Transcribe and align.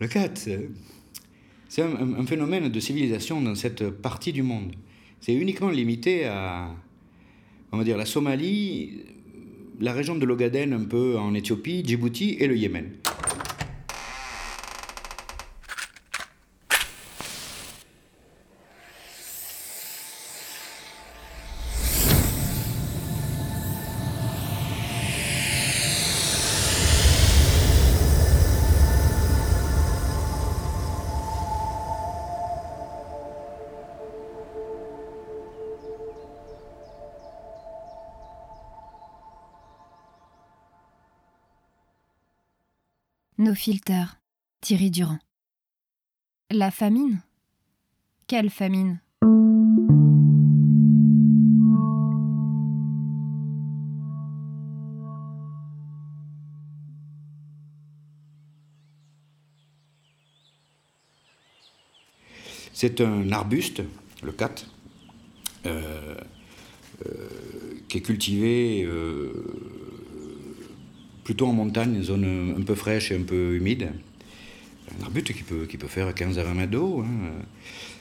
Le 0.00 0.08
cat, 0.08 0.30
c'est 1.68 1.82
un, 1.82 2.18
un, 2.18 2.26
phénomène 2.26 2.68
de 2.68 2.80
civilisation 2.80 3.40
dans 3.40 3.54
cette 3.54 3.90
partie 3.90 4.32
du 4.32 4.42
monde. 4.42 4.72
C'est 5.20 5.34
uniquement 5.34 5.68
limité 5.68 6.24
à, 6.24 6.74
on 7.72 7.78
va 7.78 7.84
dire, 7.84 7.98
la 7.98 8.06
Somalie, 8.06 9.04
la 9.80 9.92
région 9.92 10.16
de 10.16 10.24
l'Ogaden 10.24 10.72
un 10.72 10.84
peu 10.84 11.18
en 11.18 11.34
Éthiopie, 11.34 11.82
Djibouti 11.86 12.36
et 12.38 12.46
le 12.46 12.56
Yémen. 12.56 12.90
Nos 43.40 43.54
filters. 43.54 44.18
Thierry 44.60 44.90
Durand. 44.90 45.18
La 46.50 46.70
famine? 46.70 47.22
Quelle 48.26 48.50
famine? 48.50 49.00
C'est 62.74 63.00
un 63.00 63.32
arbuste, 63.32 63.82
le 64.22 64.32
cat, 64.32 64.54
euh, 65.64 66.14
euh, 67.06 67.28
qui 67.88 67.96
est 67.96 68.02
cultivé 68.02 68.82
euh, 68.84 69.32
plutôt 71.24 71.46
en 71.46 71.52
montagne, 71.52 71.94
une 71.96 72.02
zone 72.02 72.54
un 72.58 72.62
peu 72.62 72.74
fraîche 72.74 73.12
et 73.12 73.16
un 73.16 73.22
peu 73.22 73.54
humide. 73.56 73.90
Un 74.98 75.04
arbuste 75.04 75.32
qui 75.32 75.42
peut, 75.42 75.66
faire 75.86 76.12
15 76.12 76.38
à 76.38 76.44
20 76.44 76.54
mètres 76.54 76.72
d'eau, 76.72 77.00
hein, 77.00 77.32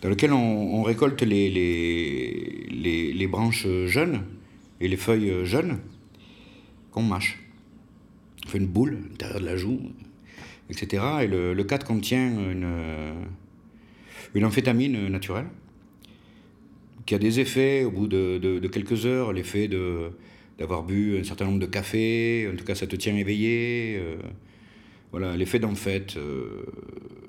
dans 0.00 0.08
lequel 0.08 0.32
on, 0.32 0.82
récolte 0.82 1.22
les, 1.22 2.68
branches 3.30 3.66
jeunes 3.86 4.22
et 4.80 4.88
les 4.88 4.96
feuilles 4.96 5.44
jeunes 5.44 5.78
qu'on 6.90 7.02
mâche. 7.02 7.38
On 8.46 8.48
fait 8.48 8.58
une 8.58 8.66
boule 8.66 8.98
à 9.22 9.38
de 9.38 9.44
la 9.44 9.56
joue, 9.56 9.80
etc. 10.70 11.02
Et 11.22 11.26
le, 11.26 11.52
le 11.52 11.64
contient 11.64 12.30
une, 12.50 12.66
une 14.34 14.44
amphétamine 14.44 15.08
naturelle 15.08 15.46
qui 17.04 17.14
a 17.14 17.18
des 17.18 17.40
effets 17.40 17.84
au 17.84 17.90
bout 17.90 18.06
de, 18.06 18.38
de 18.38 18.68
quelques 18.68 19.04
heures, 19.04 19.32
l'effet 19.32 19.68
de 19.68 20.12
d'avoir 20.60 20.82
bu 20.82 21.18
un 21.18 21.24
certain 21.24 21.46
nombre 21.46 21.58
de 21.58 21.66
cafés, 21.66 22.48
en 22.52 22.54
tout 22.54 22.64
cas 22.64 22.74
ça 22.74 22.86
te 22.86 22.94
tient 22.94 23.16
éveillé. 23.16 23.98
Euh, 23.98 24.16
voilà, 25.10 25.36
l'effet 25.36 25.58
d'amphète, 25.58 26.16
euh, 26.16 26.66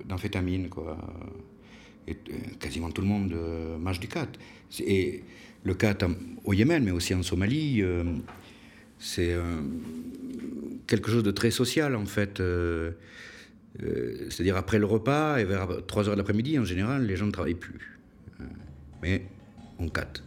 d'amphétamine, 0.05 0.69
quoi. 0.69 0.97
Euh, 2.09 2.13
quasiment 2.59 2.91
tout 2.91 3.01
le 3.01 3.07
monde 3.07 3.33
mange 3.79 4.01
du 4.01 4.09
cat. 4.09 4.27
Et 4.85 5.23
le 5.63 5.73
cat 5.73 5.97
au 6.43 6.53
Yémen, 6.53 6.83
mais 6.83 6.91
aussi 6.91 7.15
en 7.15 7.23
Somalie, 7.23 7.81
c'est 8.99 9.33
quelque 10.87 11.09
chose 11.09 11.23
de 11.23 11.31
très 11.31 11.51
social 11.51 11.95
en 11.95 12.05
fait. 12.05 12.41
C'est-à-dire 14.29 14.57
après 14.57 14.77
le 14.79 14.85
repas 14.85 15.37
et 15.37 15.45
vers 15.45 15.69
3 15.87 16.09
heures 16.09 16.15
de 16.15 16.17
l'après-midi, 16.17 16.59
en 16.59 16.65
général, 16.65 17.05
les 17.05 17.15
gens 17.15 17.27
ne 17.27 17.31
travaillent 17.31 17.53
plus. 17.53 17.97
mais 19.01 19.23
on 19.79 19.87
cat. 19.87 20.21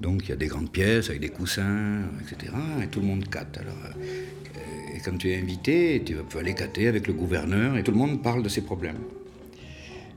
Donc 0.00 0.24
il 0.24 0.28
y 0.30 0.32
a 0.32 0.36
des 0.36 0.46
grandes 0.46 0.70
pièces 0.70 1.08
avec 1.08 1.20
des 1.20 1.30
coussins, 1.30 2.02
etc. 2.20 2.52
Et 2.82 2.86
tout 2.88 3.00
le 3.00 3.06
monde 3.06 3.28
catte. 3.28 3.58
Alors, 3.58 3.78
euh, 3.84 4.96
et 4.96 5.00
quand 5.00 5.16
tu 5.16 5.30
es 5.30 5.38
invité, 5.38 6.02
tu 6.04 6.14
peux 6.14 6.38
aller 6.38 6.54
cater 6.54 6.88
avec 6.88 7.06
le 7.06 7.12
gouverneur 7.12 7.76
et 7.76 7.82
tout 7.82 7.92
le 7.92 7.98
monde 7.98 8.22
parle 8.22 8.42
de 8.42 8.48
ses 8.48 8.62
problèmes. 8.62 8.98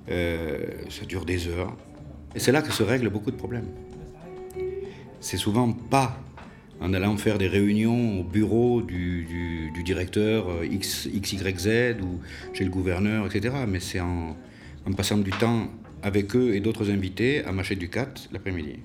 Euh, 0.10 0.58
ça 0.90 1.06
dure 1.06 1.26
des 1.26 1.48
heures. 1.48 1.76
Et 2.36 2.40
c'est 2.40 2.52
là 2.52 2.62
que 2.62 2.72
se 2.72 2.84
règlent 2.84 3.10
beaucoup 3.10 3.32
de 3.32 3.36
problèmes. 3.36 3.68
C'est 5.22 5.38
souvent 5.38 5.72
pas 5.72 6.18
en 6.82 6.94
allant 6.94 7.18
faire 7.18 7.38
des 7.38 7.48
réunions 7.48 8.22
au 8.22 8.24
bureau 8.24 8.82
du, 8.82 9.72
directeur 9.84 10.50
euh, 10.50 10.66
X, 10.66 11.10
XYZ 11.14 11.98
ou 12.02 12.20
chez 12.54 12.64
le 12.64 12.70
gouverneur, 12.70 13.26
etc. 13.26 13.56
Mais 13.68 13.80
c'est 13.80 14.00
en, 14.00 14.36
passant 14.96 15.18
du 15.18 15.32
temps 15.32 15.68
avec 16.02 16.36
eux 16.36 16.56
et 16.56 16.60
d'autres 16.60 16.90
invités 16.90 17.44
à 17.46 17.52
mâcher 17.52 17.76
du 17.76 17.90
cat 17.90 18.14
l'après-midi. 18.32 18.80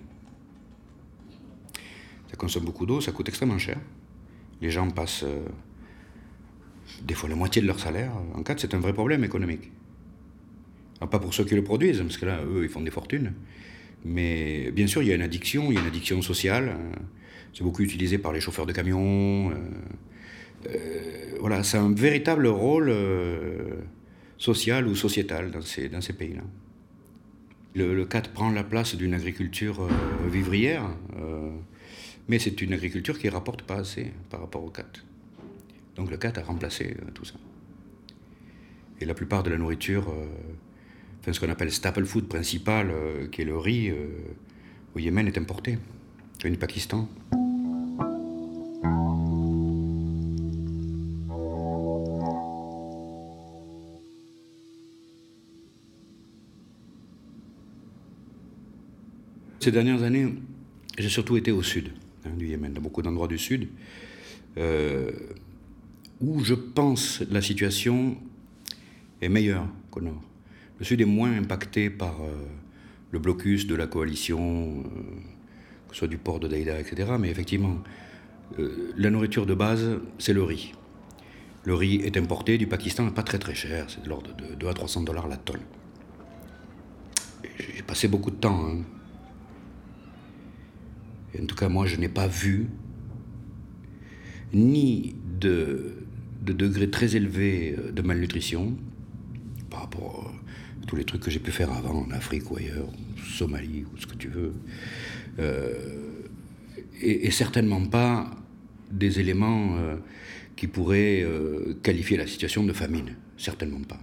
Ça 2.34 2.36
consomme 2.36 2.64
beaucoup 2.64 2.84
d'eau, 2.84 3.00
ça 3.00 3.12
coûte 3.12 3.28
extrêmement 3.28 3.58
cher. 3.58 3.78
Les 4.60 4.68
gens 4.68 4.90
passent 4.90 5.22
euh, 5.22 5.46
des 7.02 7.14
fois 7.14 7.28
la 7.28 7.36
moitié 7.36 7.62
de 7.62 7.66
leur 7.68 7.78
salaire. 7.78 8.10
En 8.34 8.42
cas, 8.42 8.56
c'est 8.58 8.74
un 8.74 8.80
vrai 8.80 8.92
problème 8.92 9.22
économique. 9.22 9.70
pas 10.98 11.20
pour 11.20 11.32
ceux 11.32 11.44
qui 11.44 11.54
le 11.54 11.62
produisent, 11.62 12.00
parce 12.00 12.18
que 12.18 12.26
là, 12.26 12.40
eux, 12.44 12.64
ils 12.64 12.68
font 12.68 12.80
des 12.80 12.90
fortunes. 12.90 13.34
Mais 14.04 14.72
bien 14.72 14.88
sûr, 14.88 15.00
il 15.00 15.10
y 15.10 15.12
a 15.12 15.14
une 15.14 15.22
addiction, 15.22 15.70
il 15.70 15.74
y 15.74 15.78
a 15.78 15.80
une 15.80 15.86
addiction 15.86 16.22
sociale. 16.22 16.70
Euh, 16.70 16.96
c'est 17.52 17.62
beaucoup 17.62 17.82
utilisé 17.82 18.18
par 18.18 18.32
les 18.32 18.40
chauffeurs 18.40 18.66
de 18.66 18.72
camions. 18.72 19.52
Euh, 20.66 21.36
voilà, 21.38 21.62
c'est 21.62 21.78
un 21.78 21.94
véritable 21.94 22.48
rôle 22.48 22.92
social 24.38 24.88
ou 24.88 24.96
sociétal 24.96 25.52
dans 25.52 25.60
ces, 25.60 26.12
pays-là. 26.14 26.42
Le, 27.76 27.94
le, 27.94 28.06
prend 28.06 28.50
la 28.50 28.64
place 28.64 28.96
d'une 28.96 29.14
agriculture 29.14 29.88
vivrière. 30.28 30.90
Mais 32.28 32.38
c'est 32.38 32.60
une 32.62 32.72
agriculture 32.72 33.18
qui 33.18 33.26
ne 33.26 33.32
rapporte 33.32 33.62
pas 33.62 33.76
assez 33.76 34.12
par 34.30 34.40
rapport 34.40 34.64
au 34.64 34.70
CAT. 34.70 34.84
Donc 35.96 36.10
le 36.10 36.16
CAT 36.16 36.32
a 36.36 36.42
remplacé 36.42 36.96
euh, 37.00 37.10
tout 37.12 37.24
ça. 37.24 37.34
Et 39.00 39.04
la 39.04 39.14
plupart 39.14 39.42
de 39.42 39.50
la 39.50 39.58
nourriture, 39.58 40.08
euh, 40.08 40.26
enfin, 41.20 41.32
ce 41.32 41.40
qu'on 41.40 41.50
appelle 41.50 41.70
staple 41.70 42.04
food 42.04 42.26
principal, 42.26 42.90
euh, 42.90 43.28
qui 43.28 43.42
est 43.42 43.44
le 43.44 43.58
riz, 43.58 43.92
au 44.94 44.98
Yémen, 44.98 45.26
est 45.26 45.38
importé. 45.38 45.78
du 46.42 46.56
Pakistan. 46.56 47.08
Ces 59.60 59.72
dernières 59.72 60.02
années, 60.02 60.34
j'ai 60.98 61.08
surtout 61.08 61.38
été 61.38 61.50
au 61.50 61.62
sud. 61.62 61.92
Hein, 62.24 62.30
du 62.36 62.46
Yémen, 62.48 62.72
dans 62.72 62.80
beaucoup 62.80 63.02
d'endroits 63.02 63.28
du 63.28 63.38
Sud, 63.38 63.68
euh, 64.56 65.10
où 66.20 66.42
je 66.42 66.54
pense 66.54 67.22
la 67.30 67.42
situation 67.42 68.16
est 69.20 69.28
meilleure 69.28 69.66
qu'au 69.90 70.00
Nord. 70.00 70.22
Le 70.78 70.84
Sud 70.84 71.00
est 71.00 71.06
moins 71.06 71.36
impacté 71.36 71.90
par 71.90 72.22
euh, 72.22 72.32
le 73.10 73.18
blocus 73.18 73.66
de 73.66 73.74
la 73.74 73.86
coalition, 73.86 74.80
euh, 74.80 74.82
que 75.88 75.94
ce 75.94 76.00
soit 76.00 76.08
du 76.08 76.18
port 76.18 76.40
de 76.40 76.48
Daïda, 76.48 76.80
etc. 76.80 77.12
Mais 77.18 77.30
effectivement, 77.30 77.78
la 78.96 79.10
nourriture 79.10 79.46
de 79.46 79.54
base, 79.54 79.98
c'est 80.18 80.34
le 80.34 80.42
riz. 80.42 80.72
Le 81.64 81.74
riz 81.74 81.96
est 82.04 82.16
importé 82.16 82.58
du 82.58 82.66
Pakistan, 82.66 83.08
pas 83.10 83.22
très 83.22 83.38
très 83.38 83.54
cher, 83.54 83.86
c'est 83.88 84.02
de 84.02 84.08
l'ordre 84.08 84.34
de 84.36 84.54
2 84.54 84.68
à 84.68 84.74
300 84.74 85.02
dollars 85.02 85.28
la 85.28 85.38
tonne. 85.38 85.62
J'ai 87.58 87.82
passé 87.82 88.06
beaucoup 88.06 88.30
de 88.30 88.36
temps 88.36 88.66
hein, 88.66 88.82
en 91.42 91.46
tout 91.46 91.56
cas, 91.56 91.68
moi, 91.68 91.86
je 91.86 91.96
n'ai 91.96 92.08
pas 92.08 92.26
vu 92.26 92.68
ni 94.52 95.16
de, 95.40 95.94
de 96.42 96.52
degré 96.52 96.90
très 96.90 97.16
élevé 97.16 97.76
de 97.92 98.02
malnutrition 98.02 98.76
par 99.70 99.80
rapport 99.80 100.32
à 100.82 100.86
tous 100.86 100.96
les 100.96 101.04
trucs 101.04 101.22
que 101.22 101.30
j'ai 101.30 101.40
pu 101.40 101.50
faire 101.50 101.72
avant 101.72 102.06
en 102.06 102.10
Afrique 102.10 102.50
ou 102.50 102.56
ailleurs, 102.56 102.88
Somalie 103.24 103.84
ou 103.92 103.98
ce 103.98 104.06
que 104.06 104.14
tu 104.14 104.28
veux, 104.28 104.52
euh, 105.38 106.22
et, 107.00 107.30
certainement 107.30 107.84
pas 107.86 108.30
des 108.90 109.18
éléments 109.18 109.76
euh, 109.76 109.96
qui 110.56 110.68
pourraient 110.68 111.22
euh, 111.22 111.74
qualifier 111.82 112.16
la 112.16 112.26
situation 112.26 112.64
de 112.64 112.72
famine, 112.72 113.16
certainement 113.36 113.80
pas. 113.80 114.00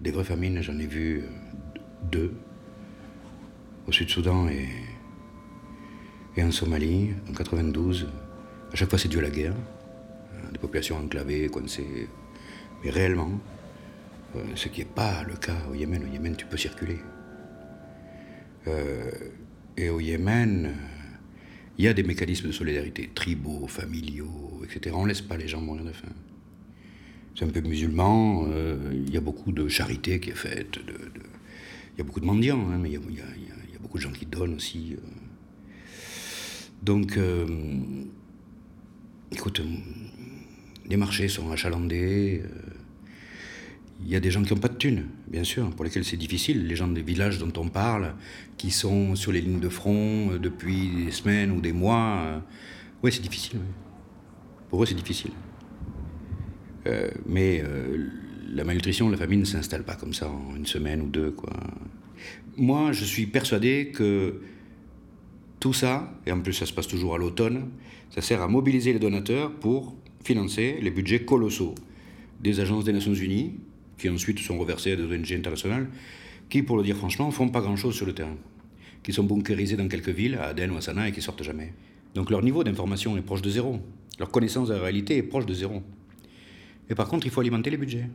des 0.00 0.10
vraies 0.10 0.24
famines, 0.24 0.62
j'en 0.62 0.78
ai 0.78 0.86
vu 0.86 1.22
deux, 2.10 2.32
au 3.86 3.92
Sud-Soudan 3.92 4.48
et 4.48 4.68
et 6.36 6.42
en 6.44 6.52
Somalie, 6.52 7.10
en 7.28 7.32
92, 7.32 8.06
à 8.72 8.76
chaque 8.76 8.88
fois 8.88 8.98
c'est 8.98 9.08
dû 9.08 9.18
à 9.18 9.22
la 9.22 9.30
guerre. 9.30 9.54
Des 10.52 10.58
populations 10.58 10.96
enclavées, 10.96 11.48
coincées. 11.48 12.08
Mais 12.82 12.90
réellement, 12.90 13.30
euh, 14.36 14.42
ce 14.54 14.68
qui 14.68 14.80
n'est 14.80 14.86
pas 14.86 15.22
le 15.24 15.34
cas 15.34 15.56
au 15.70 15.74
Yémen. 15.74 16.02
Au 16.04 16.12
Yémen, 16.12 16.36
tu 16.36 16.46
peux 16.46 16.56
circuler. 16.56 16.98
Euh, 18.66 19.10
et 19.76 19.90
au 19.90 20.00
Yémen, 20.00 20.74
il 21.78 21.84
y 21.84 21.88
a 21.88 21.94
des 21.94 22.02
mécanismes 22.02 22.48
de 22.48 22.52
solidarité, 22.52 23.10
tribaux, 23.14 23.66
familiaux, 23.66 24.62
etc. 24.64 24.94
On 24.98 25.02
ne 25.04 25.08
laisse 25.08 25.22
pas 25.22 25.36
les 25.36 25.48
gens 25.48 25.60
mourir 25.60 25.84
de 25.84 25.92
faim. 25.92 26.08
c'est 27.34 27.44
un 27.44 27.48
peu 27.48 27.60
musulman. 27.60 28.46
Il 28.92 29.10
y 29.12 29.16
a 29.16 29.20
beaucoup 29.20 29.52
de 29.52 29.68
charité 29.68 30.20
qui 30.20 30.30
est 30.30 30.34
faite. 30.34 30.78
Il 31.94 31.98
y 31.98 32.00
a 32.00 32.04
beaucoup 32.04 32.20
de 32.20 32.26
mendiants, 32.26 32.58
mais 32.58 32.90
il 32.90 32.94
y, 32.94 33.20
a 33.20 33.78
beaucoup 33.80 33.98
de 33.98 34.02
gens 34.02 34.12
qui 34.12 34.26
donnent 34.26 34.54
aussi. 34.54 34.96
Donc, 36.82 37.18
écoute, 39.32 39.62
les 40.88 40.96
marchés 40.96 41.28
sont 41.28 41.50
achalandés. 41.50 42.42
Il 44.02 44.08
y 44.08 44.16
a 44.16 44.20
des 44.20 44.30
gens 44.30 44.42
qui 44.42 44.54
n'ont 44.54 44.60
pas 44.60 44.68
de 44.68 44.76
thunes, 44.76 45.04
bien 45.28 45.44
sûr, 45.44 45.68
pour 45.70 45.84
lesquels 45.84 46.04
c'est 46.04 46.16
difficile. 46.16 46.66
Les 46.66 46.76
gens 46.76 46.88
des 46.88 47.02
villages 47.02 47.38
dont 47.38 47.52
on 47.60 47.68
parle, 47.68 48.14
qui 48.56 48.70
sont 48.70 49.14
sur 49.14 49.30
les 49.30 49.42
lignes 49.42 49.60
de 49.60 49.68
front 49.68 50.38
depuis 50.40 51.04
des 51.04 51.10
semaines 51.10 51.50
ou 51.50 51.60
des 51.60 51.72
mois. 51.72 52.42
oui, 53.02 53.12
c'est 53.12 53.22
difficile. 53.22 53.58
Pour 54.70 54.82
eux, 54.82 54.86
c'est 54.86 54.94
difficile. 54.94 55.32
Euh, 56.86 57.10
mais 57.26 57.62
euh, 57.62 58.08
la 58.52 58.64
malnutrition, 58.64 59.08
la 59.08 59.16
famine 59.16 59.40
ne 59.40 59.44
s'installe 59.44 59.82
pas 59.82 59.94
comme 59.94 60.14
ça 60.14 60.28
en 60.30 60.56
une 60.56 60.66
semaine 60.66 61.02
ou 61.02 61.08
deux. 61.08 61.32
Quoi. 61.32 61.52
Moi, 62.56 62.92
je 62.92 63.04
suis 63.04 63.26
persuadé 63.26 63.92
que 63.94 64.40
tout 65.60 65.72
ça, 65.72 66.12
et 66.26 66.32
en 66.32 66.40
plus 66.40 66.54
ça 66.54 66.66
se 66.66 66.72
passe 66.72 66.88
toujours 66.88 67.14
à 67.14 67.18
l'automne, 67.18 67.68
ça 68.10 68.22
sert 68.22 68.42
à 68.42 68.48
mobiliser 68.48 68.92
les 68.92 68.98
donateurs 68.98 69.52
pour 69.52 69.94
financer 70.24 70.78
les 70.80 70.90
budgets 70.90 71.24
colossaux 71.24 71.74
des 72.40 72.60
agences 72.60 72.84
des 72.84 72.92
Nations 72.92 73.14
Unies, 73.14 73.54
qui 73.98 74.08
ensuite 74.08 74.38
sont 74.38 74.58
reversés 74.58 74.92
à 74.92 74.96
des 74.96 75.04
ONG 75.04 75.32
internationales, 75.32 75.88
qui, 76.48 76.62
pour 76.62 76.76
le 76.76 76.82
dire 76.82 76.96
franchement, 76.96 77.30
font 77.30 77.48
pas 77.48 77.60
grand-chose 77.60 77.94
sur 77.94 78.06
le 78.06 78.14
terrain, 78.14 78.36
qui 79.02 79.12
sont 79.12 79.24
bunkérisés 79.24 79.76
dans 79.76 79.88
quelques 79.88 80.08
villes, 80.08 80.36
à 80.36 80.48
Aden 80.48 80.70
ou 80.70 80.76
à 80.76 80.80
Sanaa, 80.80 81.08
et 81.08 81.12
qui 81.12 81.20
sortent 81.20 81.42
jamais. 81.42 81.74
Donc 82.14 82.30
leur 82.30 82.42
niveau 82.42 82.64
d'information 82.64 83.16
est 83.16 83.22
proche 83.22 83.42
de 83.42 83.50
zéro. 83.50 83.78
Leur 84.18 84.30
connaissance 84.30 84.68
de 84.68 84.74
la 84.74 84.80
réalité 84.80 85.16
est 85.16 85.22
proche 85.22 85.46
de 85.46 85.54
zéro. 85.54 85.82
Et 86.88 86.94
par 86.94 87.08
contre, 87.08 87.26
il 87.26 87.30
faut 87.30 87.40
alimenter 87.40 87.70
les 87.70 87.76
budgets. 87.76 88.06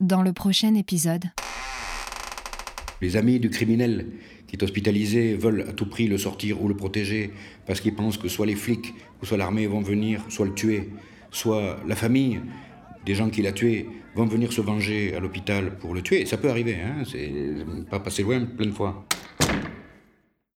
Dans 0.00 0.22
le 0.22 0.32
prochain 0.32 0.76
épisode. 0.76 1.24
Les 3.02 3.16
amis 3.16 3.40
du 3.40 3.50
criminel 3.50 4.06
qui 4.46 4.54
est 4.54 4.62
hospitalisé 4.62 5.34
veulent 5.34 5.62
à 5.68 5.72
tout 5.72 5.86
prix 5.86 6.06
le 6.06 6.16
sortir 6.18 6.62
ou 6.62 6.68
le 6.68 6.76
protéger 6.76 7.32
parce 7.66 7.80
qu'ils 7.80 7.96
pensent 7.96 8.16
que 8.16 8.28
soit 8.28 8.46
les 8.46 8.54
flics 8.54 8.94
ou 9.20 9.26
soit 9.26 9.36
l'armée 9.36 9.66
vont 9.66 9.80
venir 9.80 10.24
soit 10.28 10.46
le 10.46 10.54
tuer, 10.54 10.90
soit 11.32 11.80
la 11.84 11.96
famille 11.96 12.40
des 13.04 13.16
gens 13.16 13.28
qui 13.28 13.42
l'a 13.42 13.50
tué 13.50 13.88
vont 14.14 14.26
venir 14.26 14.52
se 14.52 14.60
venger 14.60 15.16
à 15.16 15.18
l'hôpital 15.18 15.76
pour 15.78 15.94
le 15.94 16.02
tuer. 16.02 16.26
Ça 16.26 16.36
peut 16.36 16.48
arriver, 16.48 16.76
hein, 16.76 17.02
c'est 17.04 17.32
pas 17.90 17.98
passé 17.98 18.22
loin 18.22 18.44
plein 18.44 18.66
de 18.66 18.70
fois. 18.70 19.04